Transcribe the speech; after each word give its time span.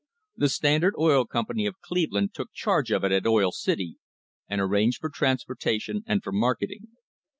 The 0.35 0.49
Standard 0.49 0.95
Oil 0.97 1.25
Company 1.27 1.67
of 1.67 1.79
Cleveland 1.79 2.33
took 2.33 2.51
charge 2.53 2.91
of 2.91 3.03
it 3.03 3.11
at 3.11 3.27
Oil 3.27 3.51
City, 3.51 3.97
and 4.49 4.59
arranged 4.59 4.99
for 4.99 5.11
transportation 5.11 6.01
and 6.07 6.23
for 6.23 6.31
marketing. 6.31 6.87